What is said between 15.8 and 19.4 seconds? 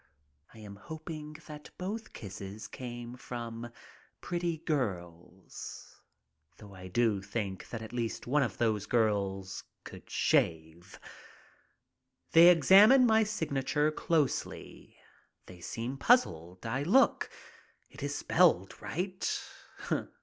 puzzled. I look. It is spelled right.